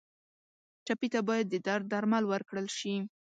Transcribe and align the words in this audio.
ټپي 0.85 1.07
ته 1.13 1.19
باید 1.29 1.45
د 1.49 1.55
درد 1.67 1.85
درمل 1.93 2.23
ورکړل 2.27 2.67
شي. 2.77 2.95